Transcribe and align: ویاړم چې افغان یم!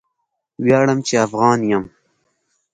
ویاړم 0.63 0.99
چې 1.07 1.13
افغان 1.25 1.59
یم! 1.69 1.83